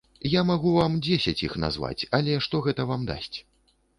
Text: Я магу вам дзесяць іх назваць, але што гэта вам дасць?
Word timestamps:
Я 0.31 0.41
магу 0.51 0.71
вам 0.77 0.95
дзесяць 1.07 1.43
іх 1.47 1.53
назваць, 1.65 2.07
але 2.19 2.39
што 2.45 2.63
гэта 2.69 2.89
вам 2.93 3.07
дасць? 3.13 3.37